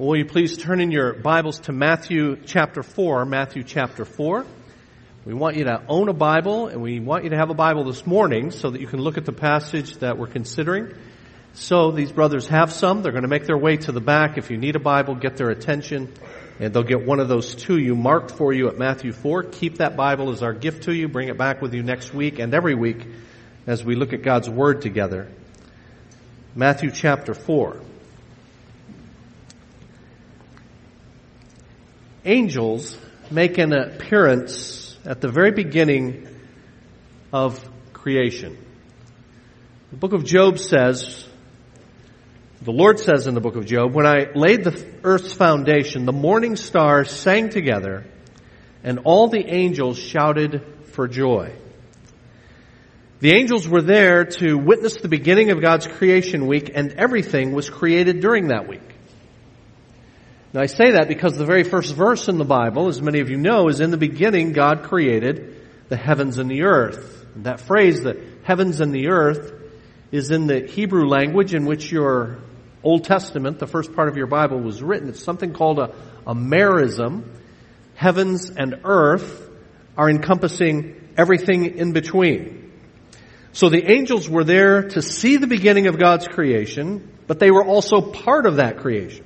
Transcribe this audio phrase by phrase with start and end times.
[0.00, 4.46] Will you please turn in your Bibles to Matthew chapter 4, Matthew chapter 4.
[5.26, 7.84] We want you to own a Bible and we want you to have a Bible
[7.84, 10.94] this morning so that you can look at the passage that we're considering.
[11.52, 13.02] So these brothers have some.
[13.02, 14.38] They're going to make their way to the back.
[14.38, 16.10] If you need a Bible, get their attention
[16.58, 19.42] and they'll get one of those to you marked for you at Matthew 4.
[19.42, 21.08] Keep that Bible as our gift to you.
[21.08, 23.06] Bring it back with you next week and every week
[23.66, 25.30] as we look at God's Word together.
[26.56, 27.89] Matthew chapter 4.
[32.24, 32.96] Angels
[33.30, 36.26] make an appearance at the very beginning
[37.32, 38.56] of creation.
[39.90, 41.26] The book of Job says,
[42.62, 46.12] the Lord says in the book of Job, when I laid the earth's foundation, the
[46.12, 48.04] morning stars sang together
[48.84, 50.62] and all the angels shouted
[50.92, 51.54] for joy.
[53.20, 57.68] The angels were there to witness the beginning of God's creation week and everything was
[57.68, 58.89] created during that week.
[60.52, 63.30] Now I say that because the very first verse in the Bible, as many of
[63.30, 65.56] you know, is in the beginning God created
[65.88, 67.26] the heavens and the earth.
[67.36, 69.52] And that phrase, the heavens and the earth,
[70.10, 72.38] is in the Hebrew language in which your
[72.82, 75.08] Old Testament, the first part of your Bible, was written.
[75.08, 75.94] It's something called a,
[76.26, 77.28] a merism.
[77.94, 79.48] Heavens and earth
[79.96, 82.72] are encompassing everything in between.
[83.52, 87.64] So the angels were there to see the beginning of God's creation, but they were
[87.64, 89.24] also part of that creation.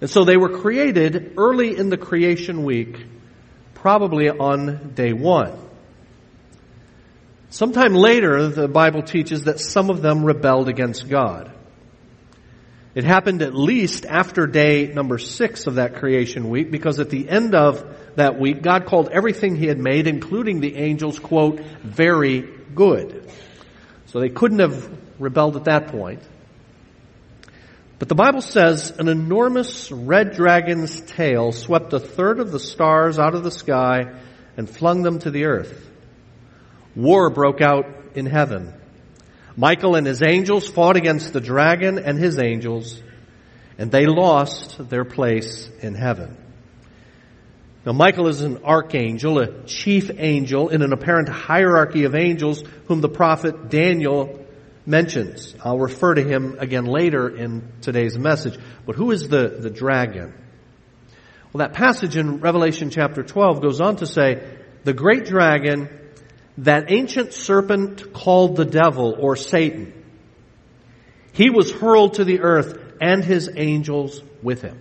[0.00, 3.04] And so they were created early in the creation week,
[3.74, 5.58] probably on day one.
[7.50, 11.52] Sometime later, the Bible teaches that some of them rebelled against God.
[12.94, 17.28] It happened at least after day number six of that creation week because at the
[17.28, 17.84] end of
[18.16, 23.28] that week, God called everything He had made, including the angels, quote, very good.
[24.06, 26.22] So they couldn't have rebelled at that point.
[27.98, 33.18] But the Bible says an enormous red dragon's tail swept a third of the stars
[33.18, 34.18] out of the sky
[34.56, 35.90] and flung them to the earth.
[36.96, 38.72] War broke out in heaven.
[39.56, 43.00] Michael and his angels fought against the dragon and his angels,
[43.78, 46.36] and they lost their place in heaven.
[47.86, 53.00] Now Michael is an archangel, a chief angel in an apparent hierarchy of angels whom
[53.00, 54.43] the prophet Daniel
[54.86, 55.54] mentions.
[55.62, 58.58] I'll refer to him again later in today's message.
[58.86, 60.34] But who is the, the dragon?
[61.52, 65.88] Well, that passage in Revelation chapter 12 goes on to say, the great dragon,
[66.58, 69.92] that ancient serpent called the devil or Satan,
[71.32, 74.80] he was hurled to the earth and his angels with him.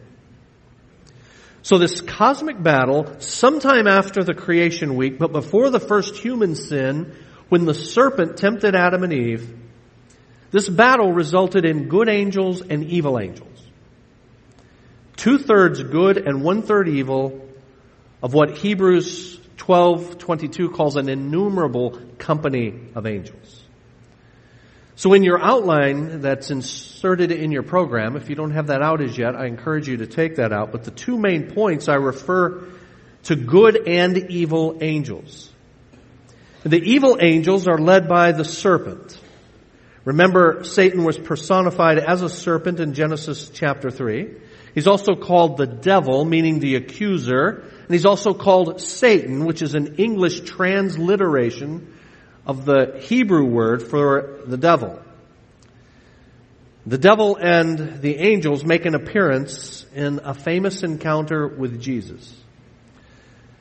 [1.64, 7.16] So this cosmic battle, sometime after the creation week, but before the first human sin,
[7.48, 9.63] when the serpent tempted Adam and Eve,
[10.54, 13.50] this battle resulted in good angels and evil angels.
[15.16, 17.50] Two thirds good and one third evil
[18.22, 23.64] of what Hebrews 12:22 calls an innumerable company of angels.
[24.96, 29.02] So in your outline that's inserted in your program, if you don't have that out
[29.02, 30.72] as yet, I encourage you to take that out.
[30.72, 32.64] But the two main points I refer
[33.24, 35.52] to good and evil angels.
[36.62, 39.18] The evil angels are led by the serpent.
[40.06, 44.36] Remember, Satan was personified as a serpent in Genesis chapter 3.
[44.74, 49.76] He's also called the devil, meaning the accuser, and he's also called Satan, which is
[49.76, 51.94] an English transliteration
[52.46, 55.00] of the Hebrew word for the devil.
[56.86, 62.43] The devil and the angels make an appearance in a famous encounter with Jesus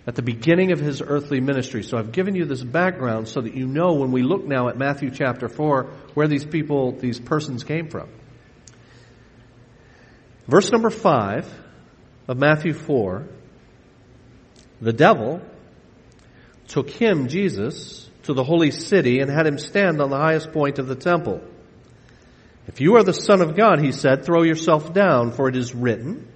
[0.06, 1.82] at the beginning of his earthly ministry.
[1.82, 4.76] So I've given you this background so that you know when we look now at
[4.76, 8.08] Matthew chapter 4 where these people, these persons came from.
[10.48, 11.48] Verse number 5
[12.28, 13.28] of Matthew 4
[14.80, 15.40] The devil
[16.66, 20.78] took him, Jesus, to the holy city and had him stand on the highest point
[20.78, 21.40] of the temple.
[22.66, 25.74] If you are the Son of God, he said, throw yourself down, for it is
[25.74, 26.28] written,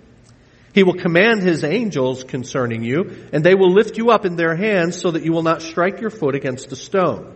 [0.77, 4.55] he will command his angels concerning you, and they will lift you up in their
[4.55, 7.35] hands so that you will not strike your foot against a stone.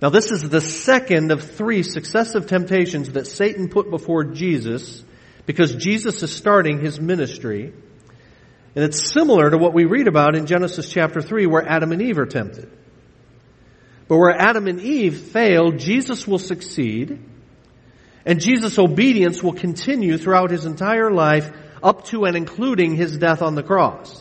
[0.00, 5.02] Now this is the second of three successive temptations that Satan put before Jesus
[5.46, 7.72] because Jesus is starting his ministry.
[8.76, 12.00] And it's similar to what we read about in Genesis chapter 3 where Adam and
[12.00, 12.70] Eve are tempted.
[14.06, 17.18] But where Adam and Eve failed, Jesus will succeed.
[18.24, 21.50] And Jesus' obedience will continue throughout his entire life
[21.84, 24.20] up to and including his death on the cross.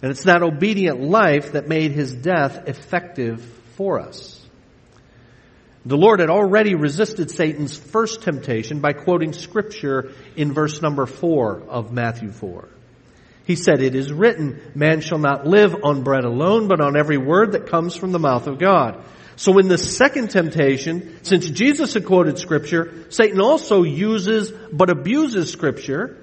[0.00, 3.40] And it's that obedient life that made his death effective
[3.76, 4.40] for us.
[5.84, 11.60] The Lord had already resisted Satan's first temptation by quoting scripture in verse number four
[11.68, 12.68] of Matthew 4.
[13.44, 17.18] He said, it is written, man shall not live on bread alone, but on every
[17.18, 19.04] word that comes from the mouth of God.
[19.34, 25.50] So in the second temptation, since Jesus had quoted scripture, Satan also uses but abuses
[25.50, 26.21] scripture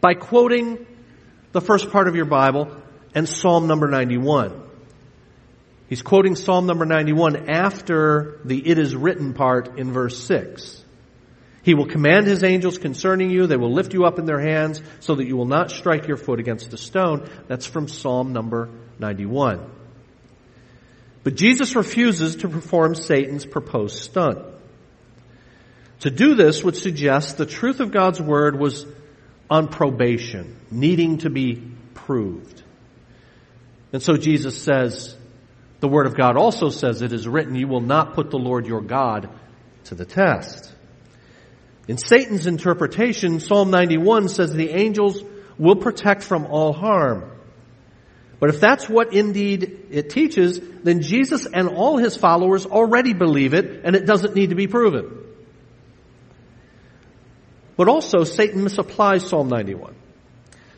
[0.00, 0.86] by quoting
[1.52, 2.74] the first part of your Bible
[3.14, 4.68] and Psalm number 91.
[5.88, 10.84] He's quoting Psalm number 91 after the it is written part in verse 6.
[11.62, 13.46] He will command his angels concerning you.
[13.46, 16.16] They will lift you up in their hands so that you will not strike your
[16.16, 17.28] foot against a stone.
[17.48, 19.60] That's from Psalm number 91.
[21.22, 24.38] But Jesus refuses to perform Satan's proposed stunt.
[26.00, 28.86] To do this would suggest the truth of God's word was
[29.50, 31.60] on probation, needing to be
[31.94, 32.62] proved.
[33.92, 35.16] And so Jesus says,
[35.80, 38.66] the Word of God also says it is written, you will not put the Lord
[38.66, 39.28] your God
[39.84, 40.72] to the test.
[41.88, 45.24] In Satan's interpretation, Psalm 91 says the angels
[45.58, 47.32] will protect from all harm.
[48.38, 53.52] But if that's what indeed it teaches, then Jesus and all his followers already believe
[53.54, 55.19] it and it doesn't need to be proven.
[57.80, 59.94] But also, Satan misapplies Psalm 91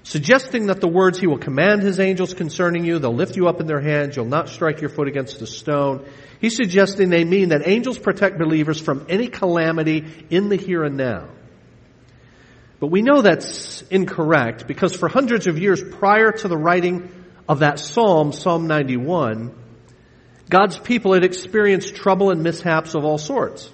[0.05, 3.61] suggesting that the words he will command his angels concerning you, they'll lift you up
[3.61, 6.07] in their hands, you'll not strike your foot against a stone.
[6.41, 10.97] He's suggesting they mean that angels protect believers from any calamity in the here and
[10.97, 11.27] now.
[12.79, 17.11] But we know that's incorrect because for hundreds of years prior to the writing
[17.49, 19.53] of that psalm, Psalm 91,
[20.49, 23.69] God's people had experienced trouble and mishaps of all sorts.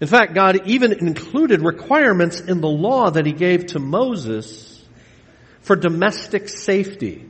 [0.00, 4.84] In fact, God even included requirements in the law that He gave to Moses
[5.62, 7.28] for domestic safety.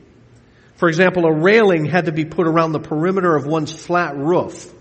[0.76, 4.72] For example, a railing had to be put around the perimeter of one's flat roof,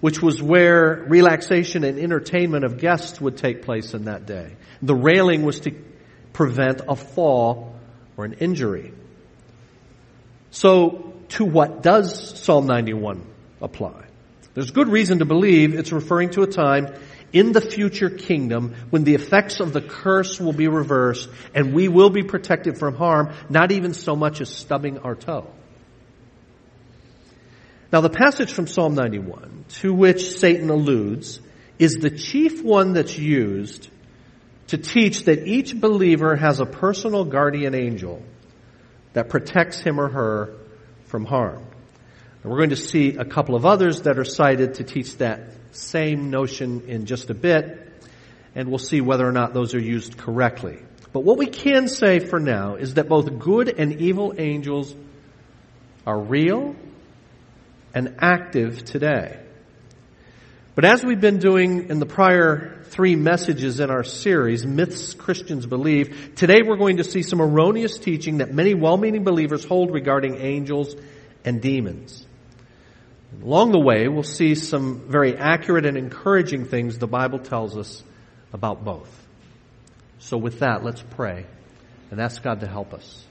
[0.00, 4.56] which was where relaxation and entertainment of guests would take place in that day.
[4.80, 5.72] The railing was to
[6.32, 7.74] prevent a fall
[8.16, 8.92] or an injury.
[10.50, 13.22] So, to what does Psalm 91
[13.60, 14.07] apply?
[14.58, 16.92] There's good reason to believe it's referring to a time
[17.32, 21.86] in the future kingdom when the effects of the curse will be reversed and we
[21.86, 25.48] will be protected from harm, not even so much as stubbing our toe.
[27.92, 31.38] Now the passage from Psalm 91 to which Satan alludes
[31.78, 33.88] is the chief one that's used
[34.66, 38.24] to teach that each believer has a personal guardian angel
[39.12, 40.56] that protects him or her
[41.04, 41.67] from harm.
[42.42, 45.50] And we're going to see a couple of others that are cited to teach that
[45.72, 47.84] same notion in just a bit,
[48.54, 50.78] and we'll see whether or not those are used correctly.
[51.12, 54.94] But what we can say for now is that both good and evil angels
[56.06, 56.76] are real
[57.94, 59.40] and active today.
[60.74, 65.66] But as we've been doing in the prior three messages in our series, Myths Christians
[65.66, 70.36] Believe, today we're going to see some erroneous teaching that many well-meaning believers hold regarding
[70.36, 70.94] angels
[71.44, 72.27] and demons.
[73.42, 78.02] Along the way, we'll see some very accurate and encouraging things the Bible tells us
[78.52, 79.08] about both.
[80.18, 81.46] So with that, let's pray
[82.10, 83.24] and ask God to help us.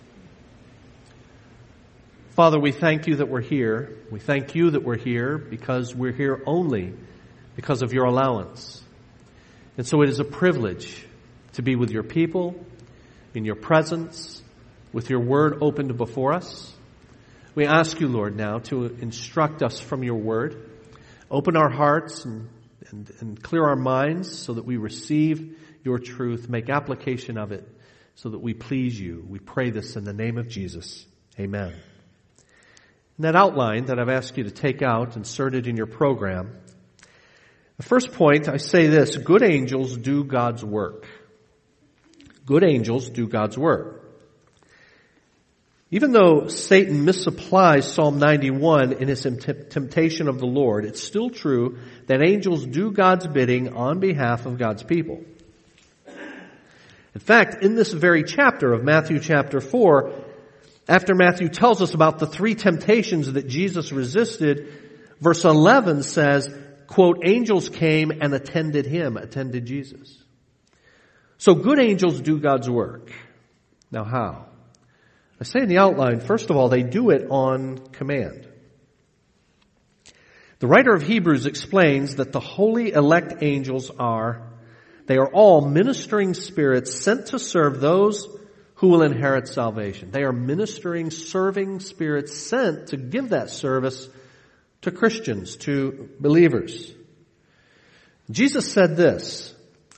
[2.31, 3.97] Father, we thank you that we're here.
[4.11, 6.93] We thank you that we're here because we're here only
[7.55, 8.81] because of your allowance.
[9.77, 11.05] And so it is a privilege
[11.53, 12.55] to be with your people,
[13.33, 14.41] in your presence,
[14.93, 16.71] with your word opened before us.
[17.57, 20.69] We ask you, Lord, now to instruct us from your word.
[21.31, 22.49] Open our hearts and,
[22.91, 27.67] and, and clear our minds so that we receive your truth, make application of it
[28.13, 29.25] so that we please you.
[29.27, 31.03] We pray this in the name of Jesus.
[31.39, 31.73] Amen.
[33.17, 36.59] In that outline that I've asked you to take out, insert it in your program,
[37.77, 41.07] the first point, I say this, good angels do God's work.
[42.45, 43.96] Good angels do God's work.
[45.89, 51.79] Even though Satan misapplies Psalm 91 in his temptation of the Lord, it's still true
[52.07, 55.21] that angels do God's bidding on behalf of God's people.
[56.07, 60.11] In fact, in this very chapter of Matthew chapter 4,
[60.89, 64.67] after Matthew tells us about the three temptations that Jesus resisted,
[65.21, 66.53] verse 11 says,
[66.87, 70.21] quote, angels came and attended him, attended Jesus.
[71.37, 73.11] So good angels do God's work.
[73.89, 74.45] Now how?
[75.39, 78.47] I say in the outline, first of all, they do it on command.
[80.59, 84.41] The writer of Hebrews explains that the holy elect angels are,
[85.05, 88.27] they are all ministering spirits sent to serve those
[88.75, 90.11] who will inherit salvation.
[90.11, 94.09] They are ministering, serving spirits sent to give that service
[94.81, 96.93] to Christians, to believers.
[98.29, 99.53] Jesus said this,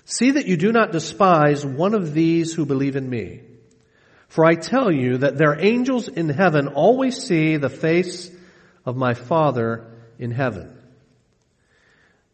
[0.06, 3.42] See that you do not despise one of these who believe in me.
[4.30, 8.32] For I tell you that their angels in heaven always see the face
[8.86, 10.78] of my Father in heaven.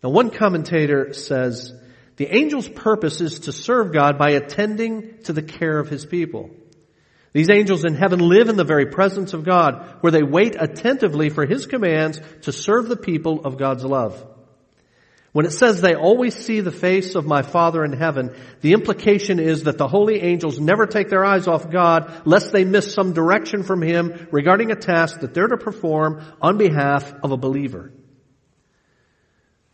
[0.03, 1.73] Now one commentator says,
[2.17, 6.51] the angel's purpose is to serve God by attending to the care of his people.
[7.33, 11.29] These angels in heaven live in the very presence of God, where they wait attentively
[11.29, 14.25] for his commands to serve the people of God's love.
[15.35, 19.37] When it says they always see the face of my Father in heaven, the implication
[19.37, 23.11] is that the holy angels never take their eyes off God lest they miss some
[23.11, 27.91] direction from Him regarding a task that they're to perform on behalf of a believer.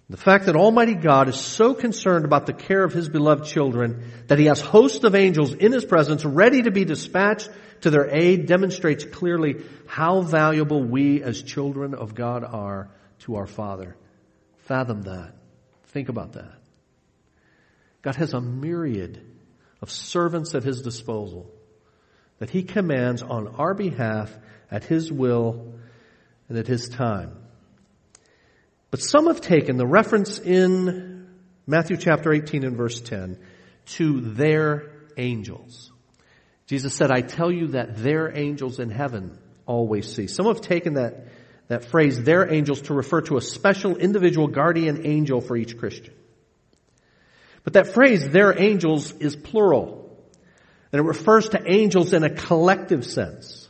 [0.10, 4.04] The fact that Almighty God is so concerned about the care of His beloved children
[4.30, 7.52] that He has hosts of angels in His presence ready to be dispatched
[7.82, 12.90] to their aid demonstrates clearly how valuable we as children of God are
[13.20, 13.96] to our Father.
[14.64, 15.36] Fathom that.
[15.92, 16.54] Think about that.
[18.02, 19.22] God has a myriad
[19.82, 21.52] of servants at his disposal
[22.40, 24.36] that he commands on our behalf
[24.72, 25.74] at his will
[26.50, 27.38] and at his time.
[28.90, 31.28] But some have taken the reference in
[31.68, 33.38] Matthew chapter 18 and verse 10
[33.98, 35.92] to their angels.
[36.68, 40.28] Jesus said, I tell you that their angels in heaven always see.
[40.28, 41.28] Some have taken that
[41.72, 46.14] that phrase, their angels, to refer to a special individual guardian angel for each Christian.
[47.64, 49.98] But that phrase, their angels, is plural.
[50.92, 53.70] And it refers to angels in a collective sense.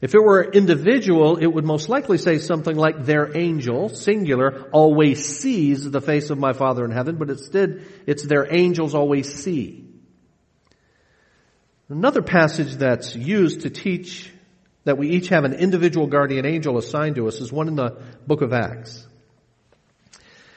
[0.00, 5.38] If it were individual, it would most likely say something like, their angel, singular, always
[5.38, 9.88] sees the face of my Father in heaven, but instead, it's their angels always see.
[11.90, 14.30] Another passage that's used to teach
[14.84, 18.02] that we each have an individual guardian angel assigned to us is one in the
[18.26, 19.06] book of Acts.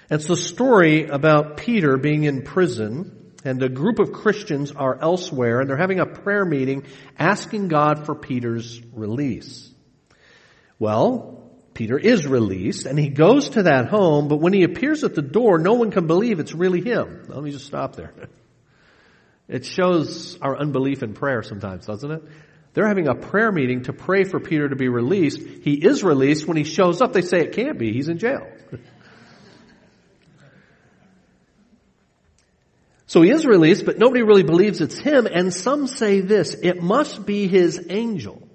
[0.09, 5.61] It's the story about Peter being in prison and a group of Christians are elsewhere
[5.61, 6.85] and they're having a prayer meeting
[7.17, 9.69] asking God for Peter's release.
[10.79, 15.15] Well, Peter is released and he goes to that home, but when he appears at
[15.15, 17.25] the door, no one can believe it's really him.
[17.27, 18.13] Let me just stop there.
[19.49, 22.21] It shows our unbelief in prayer sometimes, doesn't it?
[22.77, 25.41] They're having a prayer meeting to pray for Peter to be released.
[25.41, 26.47] He is released.
[26.47, 27.91] When he shows up, they say it can't be.
[27.91, 28.47] He's in jail.
[33.07, 35.25] so he is released, but nobody really believes it's him.
[35.25, 38.47] And some say this, it must be his angel.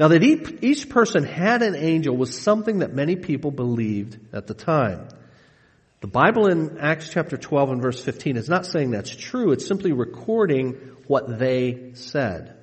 [0.00, 4.54] Now that each person had an angel was something that many people believed at the
[4.54, 5.08] time.
[6.02, 9.52] The Bible in Acts chapter 12 and verse 15 is not saying that's true.
[9.52, 10.72] It's simply recording
[11.06, 12.56] what they said.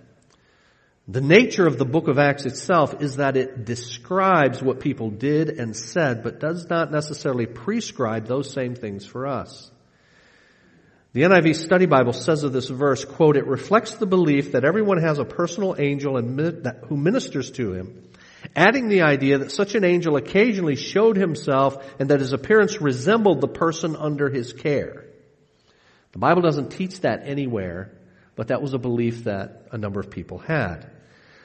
[1.07, 5.51] The nature of the book of Acts itself is that it describes what people did
[5.51, 9.71] and said, but does not necessarily prescribe those same things for us.
[11.13, 15.01] The NIV Study Bible says of this verse, quote, it reflects the belief that everyone
[15.01, 18.09] has a personal angel and, who ministers to him
[18.55, 23.41] adding the idea that such an angel occasionally showed himself and that his appearance resembled
[23.41, 25.05] the person under his care.
[26.11, 27.91] The Bible doesn't teach that anywhere,
[28.35, 30.89] but that was a belief that a number of people had.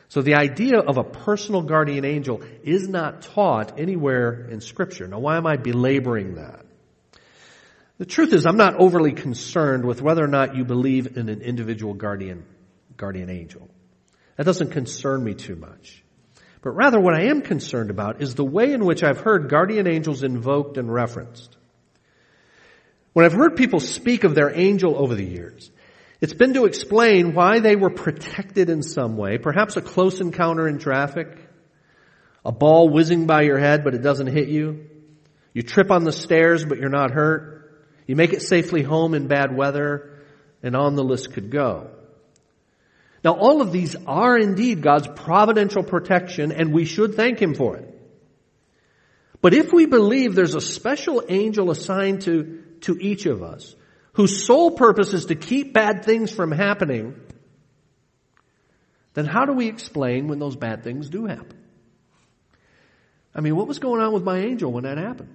[0.08, 5.08] So the idea of a personal guardian angel is not taught anywhere in scripture.
[5.08, 6.64] Now why am I belaboring that?
[7.98, 11.42] The truth is I'm not overly concerned with whether or not you believe in an
[11.42, 12.44] individual guardian,
[12.96, 13.68] guardian angel.
[14.36, 16.03] That doesn't concern me too much.
[16.64, 19.86] But rather what I am concerned about is the way in which I've heard guardian
[19.86, 21.54] angels invoked and referenced.
[23.12, 25.70] When I've heard people speak of their angel over the years,
[26.22, 30.66] it's been to explain why they were protected in some way, perhaps a close encounter
[30.66, 31.36] in traffic,
[32.46, 34.86] a ball whizzing by your head but it doesn't hit you,
[35.52, 39.28] you trip on the stairs but you're not hurt, you make it safely home in
[39.28, 40.18] bad weather,
[40.62, 41.90] and on the list could go.
[43.24, 47.78] Now all of these are indeed God's providential protection and we should thank Him for
[47.78, 47.90] it.
[49.40, 53.74] But if we believe there's a special angel assigned to, to each of us,
[54.12, 57.14] whose sole purpose is to keep bad things from happening,
[59.14, 61.58] then how do we explain when those bad things do happen?
[63.34, 65.30] I mean, what was going on with my angel when that happened?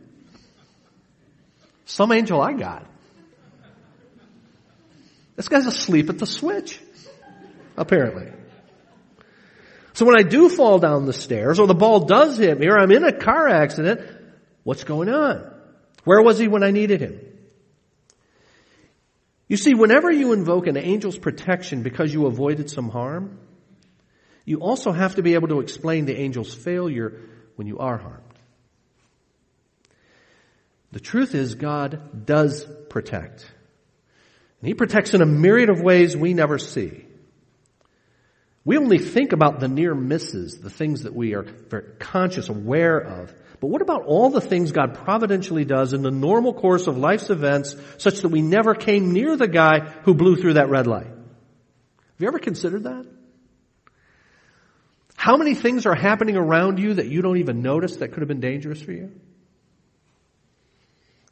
[1.85, 2.85] Some angel I got.
[5.35, 6.79] This guy's asleep at the switch
[7.79, 8.27] apparently.
[9.93, 12.77] So when I do fall down the stairs or the ball does hit me or
[12.77, 14.01] I'm in a car accident,
[14.63, 15.51] what's going on?
[16.03, 17.19] Where was he when I needed him?
[19.47, 23.39] You see, whenever you invoke an angel's protection because you avoided some harm,
[24.45, 27.19] you also have to be able to explain the angel's failure
[27.55, 28.23] when you are harmed.
[30.91, 33.45] The truth is God does protect.
[34.61, 37.05] And He protects in a myriad of ways we never see.
[38.65, 42.99] We only think about the near misses, the things that we are very conscious, aware
[42.99, 43.33] of.
[43.59, 47.29] But what about all the things God providentially does in the normal course of life's
[47.29, 51.07] events such that we never came near the guy who blew through that red light?
[51.07, 53.05] Have you ever considered that?
[55.15, 58.29] How many things are happening around you that you don't even notice that could have
[58.29, 59.11] been dangerous for you?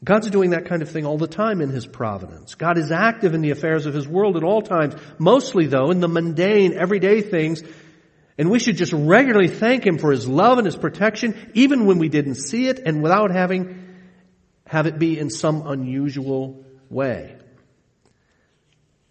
[0.03, 2.55] God's doing that kind of thing all the time in His providence.
[2.55, 5.99] God is active in the affairs of His world at all times, mostly though in
[5.99, 7.63] the mundane, everyday things,
[8.37, 11.97] and we should just regularly thank Him for His love and His protection, even when
[11.97, 13.95] we didn't see it and without having,
[14.67, 17.35] have it be in some unusual way.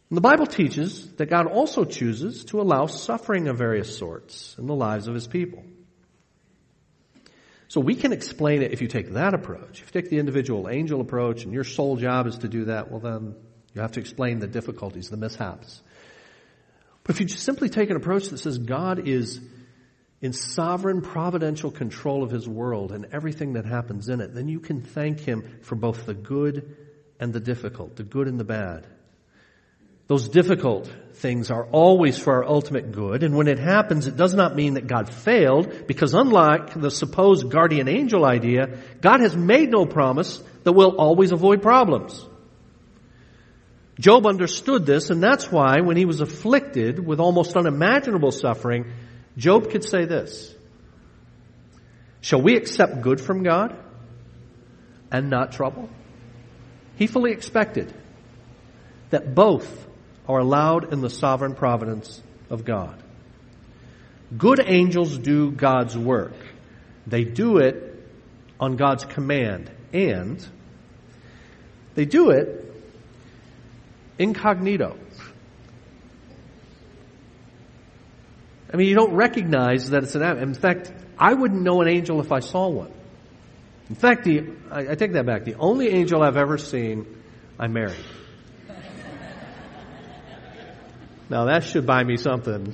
[0.08, 4.66] And the Bible teaches that God also chooses to allow suffering of various sorts in
[4.66, 5.64] the lives of His people.
[7.68, 9.80] So we can explain it if you take that approach.
[9.82, 12.90] If you take the individual angel approach and your sole job is to do that,
[12.90, 13.34] well then
[13.74, 15.82] you have to explain the difficulties, the mishaps.
[17.02, 19.40] But if you just simply take an approach that says God is
[20.20, 24.60] in sovereign providential control of his world and everything that happens in it, then you
[24.60, 26.76] can thank him for both the good
[27.20, 28.86] and the difficult, the good and the bad.
[30.08, 34.34] Those difficult things are always for our ultimate good, and when it happens, it does
[34.34, 39.70] not mean that God failed, because unlike the supposed guardian angel idea, God has made
[39.70, 42.24] no promise that we'll always avoid problems.
[43.98, 48.92] Job understood this, and that's why when he was afflicted with almost unimaginable suffering,
[49.36, 50.54] Job could say this.
[52.20, 53.74] Shall we accept good from God
[55.10, 55.88] and not trouble?
[56.96, 57.92] He fully expected
[59.10, 59.86] that both
[60.28, 63.02] are allowed in the sovereign providence of God.
[64.36, 66.34] Good angels do God's work.
[67.06, 67.94] They do it
[68.58, 70.44] on God's command and
[71.94, 72.74] they do it
[74.18, 74.98] incognito.
[78.72, 82.20] I mean, you don't recognize that it's an In fact, I wouldn't know an angel
[82.20, 82.92] if I saw one.
[83.88, 85.44] In fact, the, I, I take that back.
[85.44, 87.06] The only angel I've ever seen,
[87.58, 87.94] I married.
[91.28, 92.72] Now that should buy me something.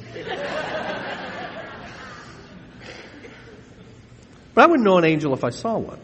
[4.55, 5.99] But I wouldn't know an angel if I saw one.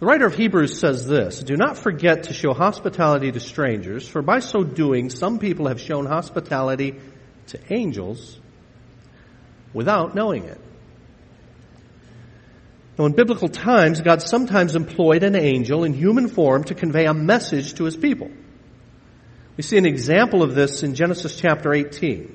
[0.00, 4.20] The writer of Hebrews says this, do not forget to show hospitality to strangers, for
[4.20, 6.96] by so doing some people have shown hospitality
[7.46, 8.38] to angels
[9.72, 10.60] without knowing it.
[12.98, 17.14] Now in biblical times, God sometimes employed an angel in human form to convey a
[17.14, 18.30] message to his people.
[19.56, 22.34] We see an example of this in Genesis chapter 18.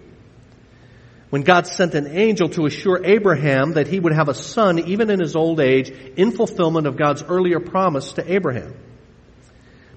[1.29, 5.09] When God sent an angel to assure Abraham that he would have a son even
[5.09, 8.73] in his old age in fulfillment of God's earlier promise to Abraham.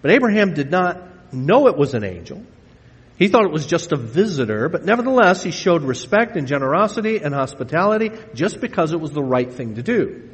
[0.03, 2.45] But Abraham did not know it was an angel.
[3.19, 7.33] He thought it was just a visitor, but nevertheless he showed respect and generosity and
[7.33, 10.29] hospitality just because it was the right thing to do.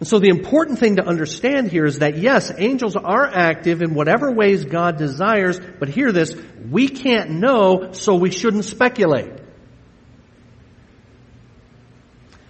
[0.00, 3.92] And so the important thing to understand here is that yes, angels are active in
[3.92, 6.34] whatever ways God desires, but hear this,
[6.70, 9.30] we can't know, so we shouldn't speculate.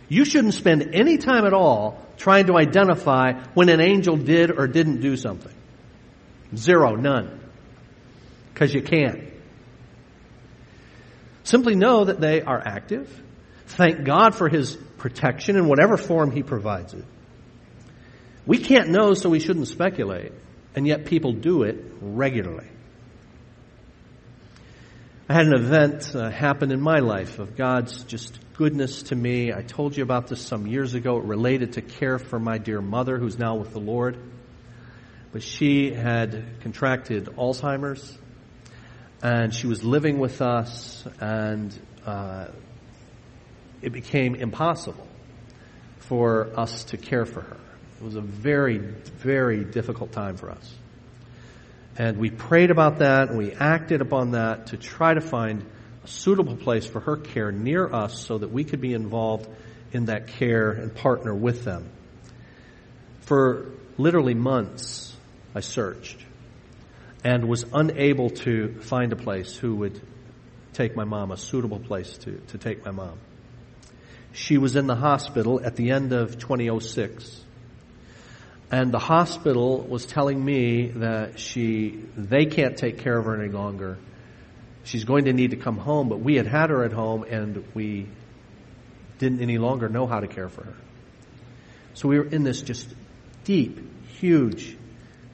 [0.09, 4.69] You shouldn't spend any time at all trying to identify when an angel did or
[4.69, 5.55] didn't do something.
[6.55, 7.41] Zero, none.
[8.55, 9.25] Because you can't.
[11.43, 13.09] Simply know that they are active.
[13.67, 17.05] Thank God for His protection in whatever form He provides it.
[18.47, 20.33] We can't know, so we shouldn't speculate.
[20.75, 22.69] And yet people do it regularly.
[25.29, 29.53] I had an event uh, happen in my life of God's just goodness to me.
[29.53, 31.19] I told you about this some years ago.
[31.19, 34.19] It related to care for my dear mother who's now with the Lord.
[35.33, 38.19] But she had contracted Alzheimer's
[39.23, 42.49] and she was living with us and uh,
[43.83, 45.07] it became impossible
[46.01, 47.70] for us to care for her.
[48.01, 50.75] It was a very, very difficult time for us.
[51.99, 55.67] And we prayed about that and we acted upon that to try to find
[56.03, 59.51] a suitable place for her care near us so that we could be involved
[59.93, 61.91] in that care and partner with them.
[63.23, 65.15] For literally months,
[65.55, 66.25] I searched
[67.23, 70.01] and was unable to find a place who would
[70.73, 73.19] take my mom, a suitable place to, to take my mom.
[74.33, 77.45] She was in the hospital at the end of 2006
[78.71, 83.53] and the hospital was telling me that she, they can't take care of her any
[83.53, 83.99] longer.
[84.85, 87.65] she's going to need to come home, but we had had her at home and
[87.75, 88.07] we
[89.19, 90.75] didn't any longer know how to care for her.
[91.95, 92.89] So we were in this just
[93.45, 94.77] deep, huge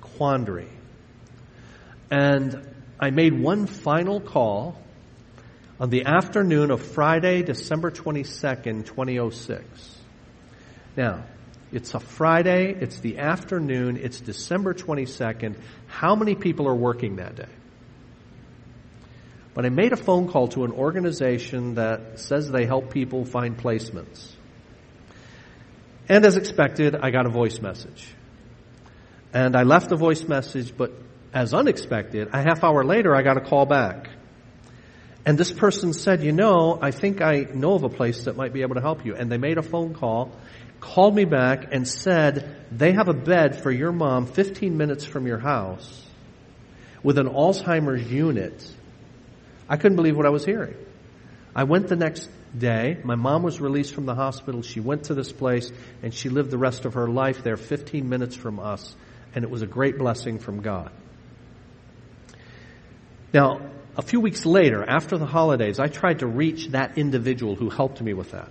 [0.00, 0.68] quandary.
[2.10, 2.66] And
[2.98, 4.80] I made one final call
[5.78, 9.98] on the afternoon of Friday, December 22nd, 2006.
[10.96, 11.24] Now,
[11.72, 15.56] it's a Friday, it's the afternoon, it's December 22nd.
[15.88, 17.48] How many people are working that day?
[19.54, 23.56] But I made a phone call to an organization that says they help people find
[23.56, 24.30] placements.
[26.08, 28.06] And as expected, I got a voice message.
[29.32, 30.92] And I left a voice message, but
[31.32, 34.08] as unexpected, a half hour later, I got a call back.
[35.24, 38.52] And this person said, you know, I think I know of a place that might
[38.52, 39.16] be able to help you.
[39.16, 40.30] And they made a phone call,
[40.80, 45.26] called me back and said, they have a bed for your mom 15 minutes from
[45.26, 46.04] your house
[47.02, 48.68] with an Alzheimer's unit.
[49.68, 50.74] I couldn't believe what I was hearing.
[51.54, 52.98] I went the next day.
[53.02, 54.62] My mom was released from the hospital.
[54.62, 55.70] She went to this place
[56.02, 58.94] and she lived the rest of her life there 15 minutes from us.
[59.34, 60.90] And it was a great blessing from God.
[63.32, 63.60] Now,
[63.96, 68.00] a few weeks later, after the holidays, I tried to reach that individual who helped
[68.00, 68.50] me with that.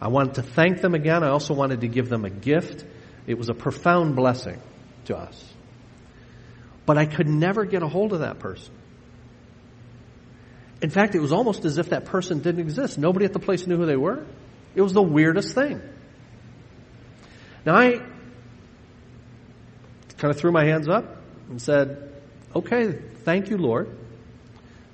[0.00, 1.22] I wanted to thank them again.
[1.22, 2.84] I also wanted to give them a gift.
[3.26, 4.60] It was a profound blessing
[5.06, 5.44] to us.
[6.86, 8.72] But I could never get a hold of that person.
[10.80, 12.96] In fact, it was almost as if that person didn't exist.
[12.96, 14.24] Nobody at the place knew who they were.
[14.74, 15.82] It was the weirdest thing.
[17.66, 17.98] Now I
[20.16, 21.16] kind of threw my hands up
[21.50, 22.10] and said,
[22.56, 22.92] okay,
[23.24, 23.94] thank you, Lord,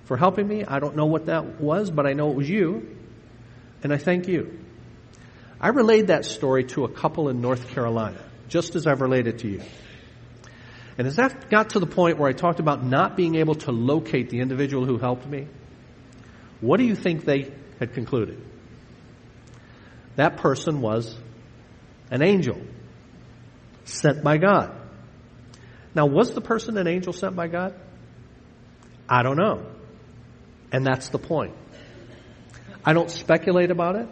[0.04, 0.64] for helping me.
[0.64, 2.96] I don't know what that was, but I know it was you,
[3.84, 4.58] and I thank you.
[5.60, 9.48] I relayed that story to a couple in North Carolina, just as I've related to
[9.48, 9.62] you.
[10.98, 13.72] And as that got to the point where I talked about not being able to
[13.72, 15.46] locate the individual who helped me,
[16.60, 18.42] what do you think they had concluded?
[20.16, 21.16] That person was
[22.10, 22.58] an angel
[23.84, 24.74] sent by God.
[25.94, 27.74] Now, was the person an angel sent by God?
[29.08, 29.66] I don't know.
[30.72, 31.54] And that's the point.
[32.84, 34.08] I don't speculate about it.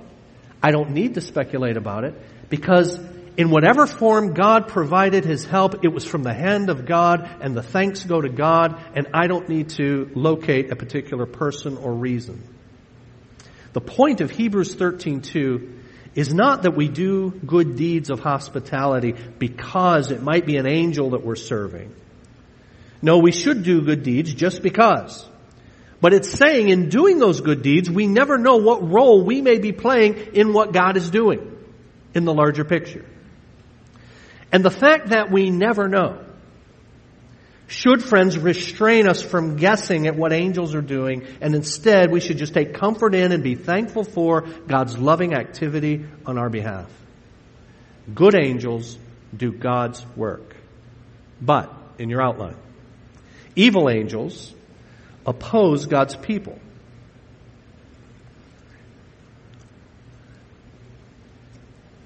[0.64, 2.14] I don't need to speculate about it
[2.48, 2.98] because
[3.36, 7.54] in whatever form God provided his help, it was from the hand of God and
[7.54, 11.92] the thanks go to God and I don't need to locate a particular person or
[11.92, 12.42] reason.
[13.74, 15.68] The point of Hebrews 13:2
[16.14, 21.10] is not that we do good deeds of hospitality because it might be an angel
[21.10, 21.92] that we're serving.
[23.02, 25.28] No, we should do good deeds just because.
[26.04, 29.56] But it's saying in doing those good deeds, we never know what role we may
[29.58, 31.56] be playing in what God is doing
[32.12, 33.06] in the larger picture.
[34.52, 36.22] And the fact that we never know
[37.68, 42.36] should, friends, restrain us from guessing at what angels are doing, and instead we should
[42.36, 46.90] just take comfort in and be thankful for God's loving activity on our behalf.
[48.14, 48.98] Good angels
[49.34, 50.54] do God's work.
[51.40, 52.56] But, in your outline,
[53.56, 54.52] evil angels
[55.26, 56.58] oppose God's people.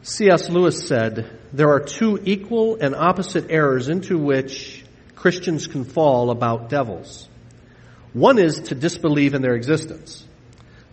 [0.03, 0.49] C.S.
[0.49, 6.71] Lewis said, there are two equal and opposite errors into which Christians can fall about
[6.71, 7.29] devils.
[8.13, 10.25] One is to disbelieve in their existence.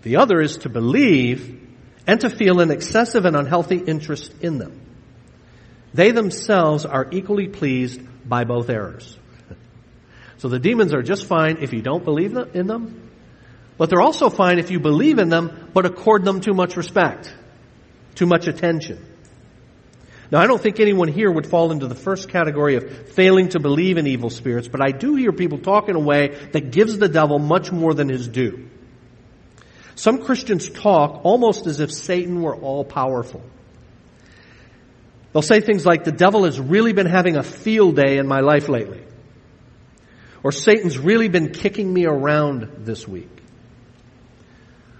[0.01, 1.61] The other is to believe
[2.05, 4.81] and to feel an excessive and unhealthy interest in them.
[5.93, 9.17] They themselves are equally pleased by both errors.
[10.37, 13.09] So the demons are just fine if you don't believe in them,
[13.77, 17.33] but they're also fine if you believe in them, but accord them too much respect
[18.15, 19.05] too much attention.
[20.31, 23.59] Now, I don't think anyone here would fall into the first category of failing to
[23.59, 26.97] believe in evil spirits, but I do hear people talk in a way that gives
[26.97, 28.67] the devil much more than his due.
[29.93, 33.43] Some Christians talk almost as if Satan were all powerful.
[35.31, 38.39] They'll say things like, the devil has really been having a field day in my
[38.39, 39.03] life lately.
[40.45, 43.31] Or Satan's really been kicking me around this week.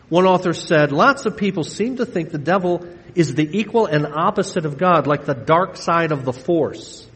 [0.09, 4.07] One author said, lots of people seem to think the devil is the equal and
[4.07, 7.07] opposite of God, like the dark side of the force.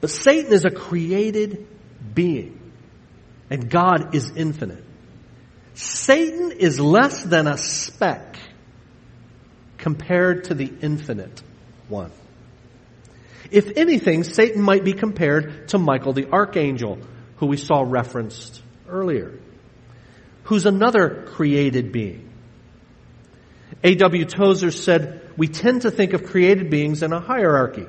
[0.00, 1.64] But Satan is a created
[2.12, 2.72] being,
[3.50, 4.82] and God is infinite.
[5.74, 8.36] Satan is less than a speck
[9.78, 11.40] compared to the infinite
[11.86, 12.10] one.
[13.50, 16.98] If anything, Satan might be compared to Michael the archangel,
[17.36, 19.38] who we saw referenced earlier,
[20.44, 22.30] who's another created being.
[23.82, 24.24] A.W.
[24.26, 27.86] Tozer said, we tend to think of created beings in a hierarchy.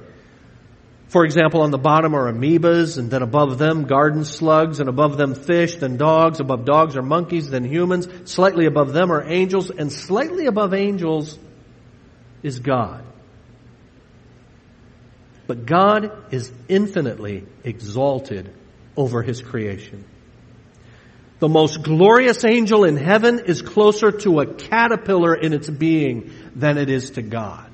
[1.10, 5.18] For example, on the bottom are amoebas, and then above them garden slugs, and above
[5.18, 9.70] them fish, then dogs, above dogs are monkeys, then humans, slightly above them are angels,
[9.70, 11.38] and slightly above angels
[12.44, 13.04] is God.
[15.52, 18.54] But God is infinitely exalted
[18.96, 20.06] over His creation.
[21.40, 26.78] The most glorious angel in heaven is closer to a caterpillar in its being than
[26.78, 27.68] it is to God.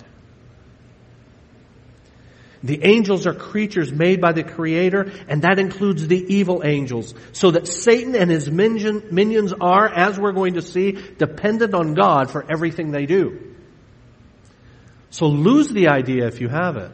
[2.63, 7.13] The angels are creatures made by the Creator, and that includes the evil angels.
[7.33, 12.31] So that Satan and his minions are, as we're going to see, dependent on God
[12.31, 13.53] for everything they do.
[15.11, 16.91] So lose the idea if you have it.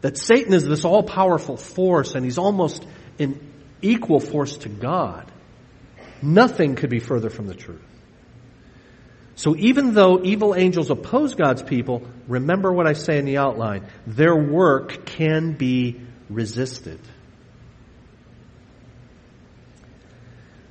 [0.00, 2.86] That Satan is this all-powerful force and he's almost
[3.18, 3.38] an
[3.82, 5.30] equal force to God.
[6.22, 7.82] Nothing could be further from the truth.
[9.36, 13.86] So even though evil angels oppose God's people, remember what I say in the outline.
[14.06, 17.00] Their work can be resisted.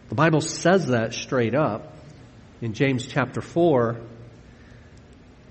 [0.10, 1.94] The Bible says that straight up
[2.62, 4.00] in James chapter 4.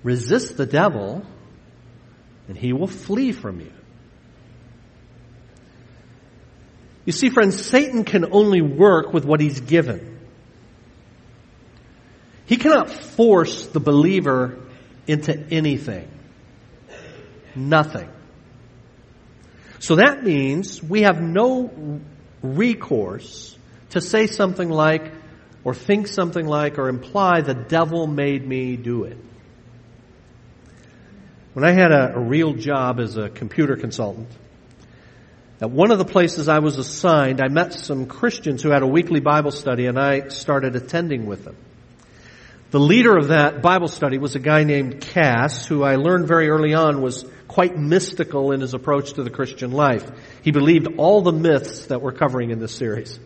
[0.05, 1.25] Resist the devil
[2.49, 3.73] and he will flee from you.
[7.05, 10.19] You see, friends, Satan can only work with what he's given.
[12.47, 14.59] He cannot force the believer
[15.07, 16.09] into anything.
[17.55, 18.09] Nothing.
[19.79, 22.01] So that means we have no
[22.43, 23.57] recourse
[23.91, 25.13] to say something like,
[25.65, 29.19] or think something like, or imply the devil made me do it.
[31.59, 34.29] When I had a, a real job as a computer consultant,
[35.61, 38.87] at one of the places I was assigned, I met some Christians who had a
[38.87, 41.57] weekly Bible study and I started attending with them.
[42.71, 46.49] The leader of that Bible study was a guy named Cass, who I learned very
[46.49, 50.09] early on was quite mystical in his approach to the Christian life.
[50.44, 53.18] He believed all the myths that we're covering in this series.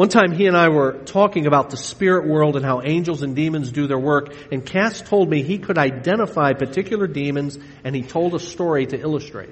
[0.00, 3.36] One time he and I were talking about the spirit world and how angels and
[3.36, 8.00] demons do their work, and Cass told me he could identify particular demons, and he
[8.00, 9.50] told a story to illustrate.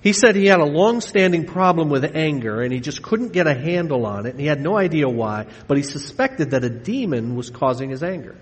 [0.00, 3.54] He said he had a long-standing problem with anger and he just couldn't get a
[3.54, 7.36] handle on it and he had no idea why, but he suspected that a demon
[7.36, 8.34] was causing his anger.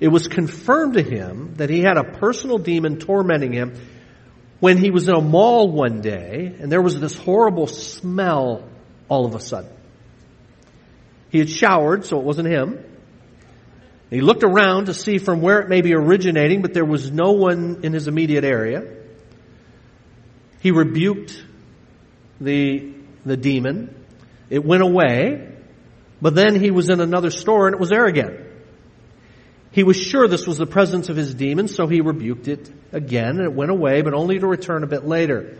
[0.00, 3.80] It was confirmed to him that he had a personal demon tormenting him
[4.60, 8.68] when he was in a mall one day and there was this horrible smell
[9.08, 9.70] all of a sudden.
[11.30, 12.84] He had showered, so it wasn't him.
[14.10, 17.32] He looked around to see from where it may be originating, but there was no
[17.32, 18.82] one in his immediate area.
[20.60, 21.42] He rebuked
[22.40, 22.92] the,
[23.24, 23.94] the demon.
[24.50, 25.48] It went away,
[26.20, 28.49] but then he was in another store and it was there again.
[29.72, 33.36] He was sure this was the presence of his demon, so he rebuked it again
[33.36, 35.56] and it went away, but only to return a bit later.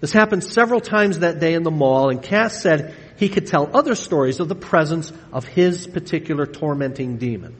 [0.00, 3.70] This happened several times that day in the mall and Cass said he could tell
[3.74, 7.54] other stories of the presence of his particular tormenting demon.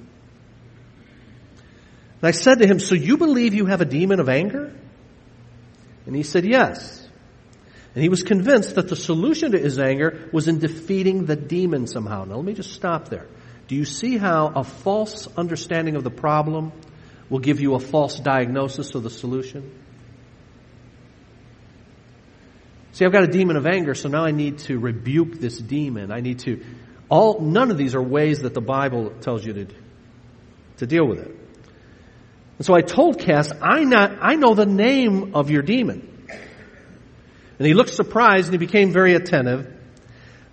[2.21, 4.75] And I said to him, so you believe you have a demon of anger?
[6.07, 7.09] And he said yes.
[7.95, 11.87] And he was convinced that the solution to his anger was in defeating the demon
[11.87, 12.25] somehow.
[12.25, 13.29] Now let me just stop there.
[13.69, 16.73] Do you see how a false understanding of the problem
[17.31, 19.73] will give you a false diagnosis of the solution?
[22.93, 26.13] See, I've got a demon of anger, so now I need to rebuke this demon.
[26.13, 26.65] I need to,
[27.09, 29.67] all, none of these are ways that the Bible tells you to,
[30.77, 31.37] to deal with it.
[32.59, 36.29] And so I told Cass, I, not, I know the name of your demon.
[37.59, 39.74] And he looked surprised and he became very attentive.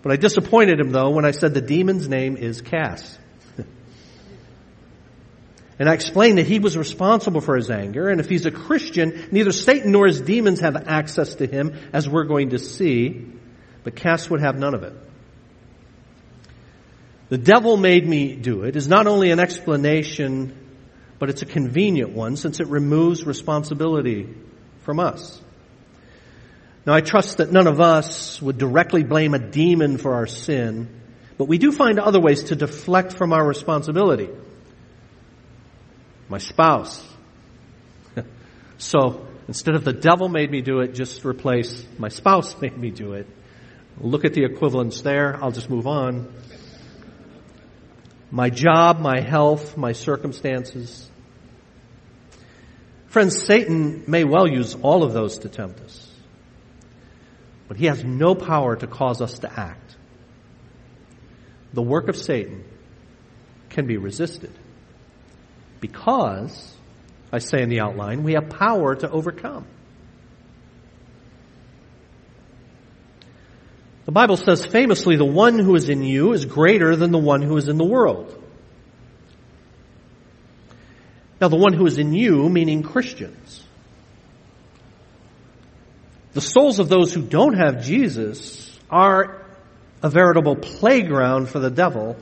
[0.02, 3.18] But I disappointed him though when I said the demon's name is Cass.
[5.80, 9.28] and I explained that he was responsible for his anger, and if he's a Christian,
[9.32, 13.28] neither Satan nor his demons have access to him, as we're going to see,
[13.84, 14.94] but Cass would have none of it.
[17.30, 20.58] The devil made me do it is not only an explanation
[21.22, 24.28] but it's a convenient one since it removes responsibility
[24.82, 25.40] from us.
[26.86, 30.90] Now I trust that none of us would directly blame a demon for our sin,
[31.38, 34.30] but we do find other ways to deflect from our responsibility.
[36.28, 37.06] My spouse.
[38.78, 42.90] so instead of the devil made me do it, just replace my spouse made me
[42.90, 43.28] do it.
[44.00, 45.38] Look at the equivalence there.
[45.44, 46.34] I'll just move on.
[48.32, 51.10] My job, my health, my circumstances.
[53.08, 56.11] Friends, Satan may well use all of those to tempt us,
[57.72, 59.96] but he has no power to cause us to act.
[61.72, 62.66] The work of Satan
[63.70, 64.52] can be resisted
[65.80, 66.76] because
[67.32, 69.66] I say in the outline, we have power to overcome.
[74.04, 77.42] The Bible says famously, the one who is in you is greater than the one
[77.42, 78.38] who is in the world.
[81.40, 83.66] Now, the one who is in you, meaning Christians.
[86.34, 89.46] The souls of those who don't have Jesus are
[90.02, 92.18] a veritable playground for the devil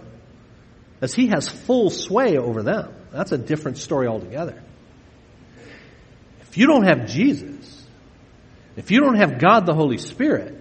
[1.02, 2.94] as he has full sway over them.
[3.12, 4.62] That's a different story altogether.
[6.42, 7.86] If you don't have Jesus,
[8.76, 10.56] if you don't have God the Holy Spirit,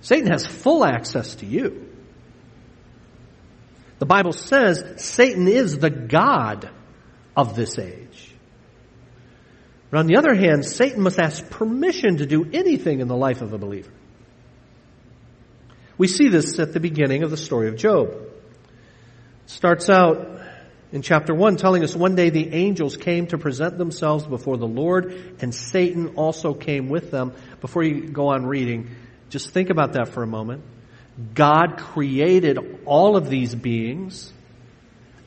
[0.00, 1.88] Satan has full access to you.
[4.00, 6.68] The Bible says Satan is the God
[7.36, 8.03] of this age.
[9.94, 13.42] But on the other hand, Satan must ask permission to do anything in the life
[13.42, 13.92] of a believer.
[15.96, 18.08] We see this at the beginning of the story of Job.
[18.08, 18.26] It
[19.46, 20.40] starts out
[20.90, 24.66] in chapter 1 telling us one day the angels came to present themselves before the
[24.66, 27.32] Lord and Satan also came with them.
[27.60, 28.90] Before you go on reading,
[29.30, 30.64] just think about that for a moment.
[31.34, 34.32] God created all of these beings,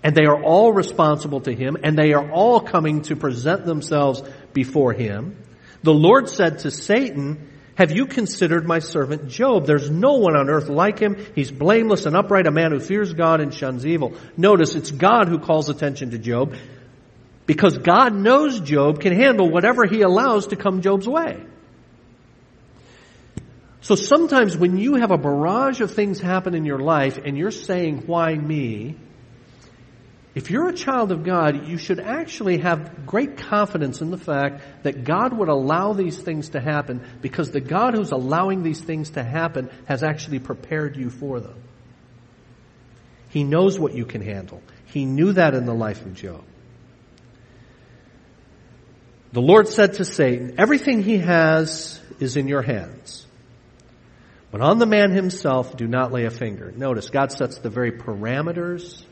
[0.04, 4.22] and they are all responsible to Him, and they are all coming to present themselves
[4.58, 5.38] before Him.
[5.84, 9.68] The Lord said to Satan, have you considered my servant Job?
[9.68, 11.24] There's no one on earth like him.
[11.36, 14.16] He's blameless and upright, a man who fears God and shuns evil.
[14.36, 16.56] Notice it's God who calls attention to Job
[17.46, 21.46] because God knows Job can handle whatever he allows to come Job's way.
[23.82, 27.52] So sometimes when you have a barrage of things happen in your life and you're
[27.52, 28.96] saying, why me?
[30.38, 34.62] If you're a child of God, you should actually have great confidence in the fact
[34.84, 39.10] that God would allow these things to happen because the God who's allowing these things
[39.12, 41.56] to happen has actually prepared you for them.
[43.30, 44.62] He knows what you can handle.
[44.86, 46.44] He knew that in the life of Job.
[49.32, 53.26] The Lord said to Satan, everything he has is in your hands.
[54.52, 56.72] But on the man himself, do not lay a finger.
[56.72, 59.04] Notice, God sets the very parameters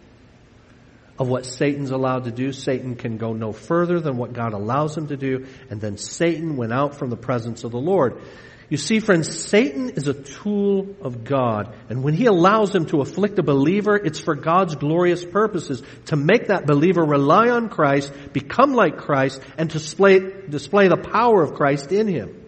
[1.18, 2.52] of what Satan's allowed to do.
[2.52, 5.46] Satan can go no further than what God allows him to do.
[5.70, 8.22] And then Satan went out from the presence of the Lord.
[8.68, 11.76] You see, friends, Satan is a tool of God.
[11.88, 15.84] And when he allows him to afflict a believer, it's for God's glorious purposes.
[16.08, 21.44] To make that believer rely on Christ, become like Christ, and display, display the power
[21.44, 22.42] of Christ in him.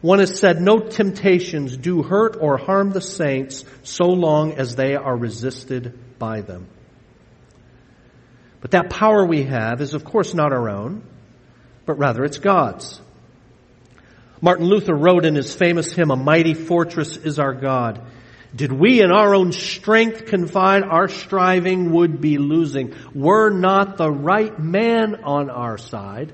[0.00, 4.94] One has said, no temptations do hurt or harm the saints so long as they
[4.94, 6.68] are resisted by them.
[8.60, 11.02] But that power we have is of course not our own,
[11.86, 13.00] but rather it's God's.
[14.40, 18.00] Martin Luther wrote in his famous hymn, A Mighty Fortress is Our God.
[18.54, 22.94] Did we in our own strength confide, our striving would be losing.
[23.14, 26.32] Were not the right man on our side,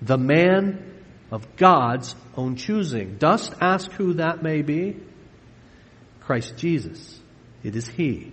[0.00, 3.16] the man of God's own choosing.
[3.18, 4.96] Dost ask who that may be?
[6.20, 7.20] Christ Jesus.
[7.62, 8.32] It is He.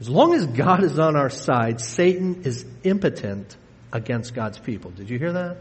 [0.00, 3.56] As long as God is on our side, Satan is impotent
[3.92, 4.90] against God's people.
[4.90, 5.56] Did you hear that?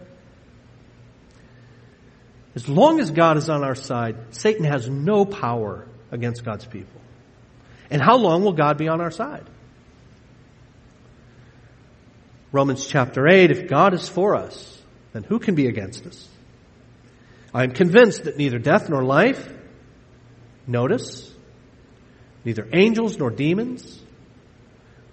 [2.56, 7.02] As long as God is on our side, Satan has no power against God's people.
[7.90, 9.48] And how long will God be on our side?
[12.52, 14.80] Romans chapter 8, if God is for us,
[15.12, 16.28] then who can be against us?
[17.54, 19.52] I am convinced that neither death nor life,
[20.68, 21.34] notice,
[22.46, 24.03] neither angels nor demons,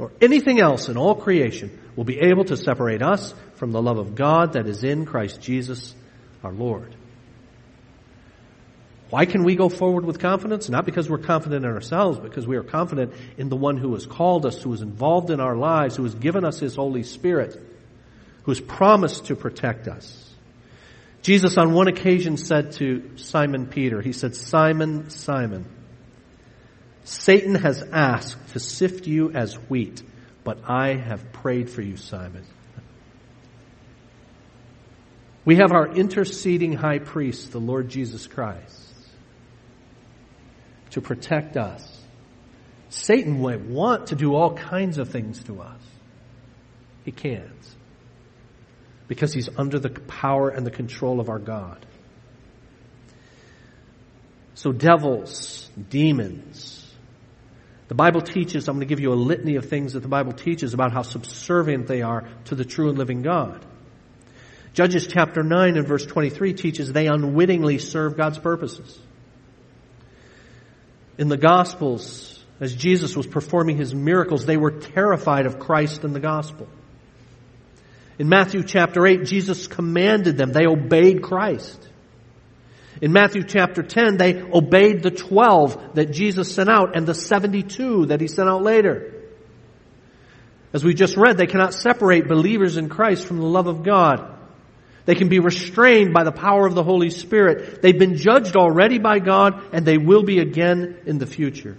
[0.00, 3.98] nor anything else in all creation will be able to separate us from the love
[3.98, 5.94] of God that is in Christ Jesus
[6.42, 6.96] our Lord.
[9.10, 10.68] Why can we go forward with confidence?
[10.68, 14.06] Not because we're confident in ourselves, because we are confident in the one who has
[14.06, 17.60] called us, who is involved in our lives, who has given us his Holy Spirit
[18.44, 20.34] who has promised to protect us.
[21.22, 25.66] Jesus on one occasion said to Simon Peter, he said, Simon, Simon,
[27.10, 30.00] Satan has asked to sift you as wheat,
[30.44, 32.46] but I have prayed for you, Simon.
[35.44, 38.94] We have our interceding high priest, the Lord Jesus Christ,
[40.90, 41.84] to protect us.
[42.90, 45.82] Satan might want to do all kinds of things to us.
[47.04, 47.74] He can't
[49.08, 51.84] because he's under the power and the control of our God.
[54.54, 56.79] So devils, demons,
[57.90, 60.32] the Bible teaches, I'm going to give you a litany of things that the Bible
[60.32, 63.66] teaches about how subservient they are to the true and living God.
[64.74, 68.96] Judges chapter 9 and verse 23 teaches they unwittingly serve God's purposes.
[71.18, 76.14] In the Gospels, As Jesus was performing his miracles, they were terrified of Christ and
[76.14, 76.68] the gospel.
[78.20, 80.52] In Matthew chapter 8, Jesus commanded them.
[80.52, 81.88] They obeyed Christ.
[83.00, 88.06] In Matthew chapter 10, they obeyed the 12 that Jesus sent out and the 72
[88.06, 89.14] that he sent out later.
[90.72, 94.36] As we just read, they cannot separate believers in Christ from the love of God.
[95.06, 97.80] They can be restrained by the power of the Holy Spirit.
[97.82, 101.76] They've been judged already by God and they will be again in the future.